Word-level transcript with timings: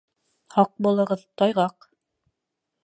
Һаҡ 0.55 0.71
булығыҙ, 0.87 1.21
тайғаҡ 1.43 1.91